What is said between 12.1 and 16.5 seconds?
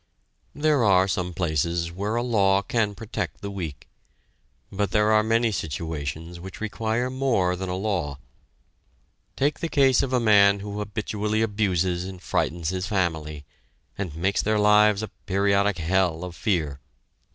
frightens his family, and makes their lives a periodic hell of